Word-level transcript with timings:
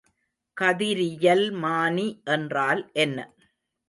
கதிரியல்மானி 0.57 2.05
என்றால் 2.27 2.81
என்ன? 2.95 3.17